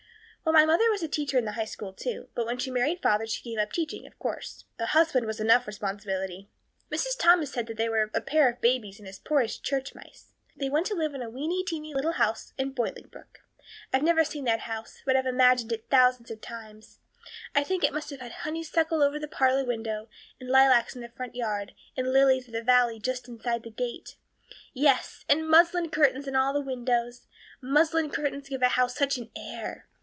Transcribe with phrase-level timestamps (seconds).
[0.43, 2.99] Well, my mother was a teacher in the High school, too, but when she married
[3.03, 4.65] father she gave up teaching, of course.
[4.79, 6.49] A husband was enough responsibility.
[6.91, 7.15] Mrs.
[7.17, 10.33] Thomas said that they were a pair of babies and as poor as church mice.
[10.57, 13.41] They went to live in a weeny teeny little yellow house in Bolingbroke.
[13.93, 16.99] I've never seen that house, but I've imagined it thousands of times.
[17.53, 20.09] I think it must have had honeysuckle over the parlor window
[20.39, 24.15] and lilacs in the front yard and lilies of the valley just inside the gate.
[24.73, 27.27] Yes, and muslin curtains in all the windows.
[27.61, 29.87] Muslin curtains give a house such an air.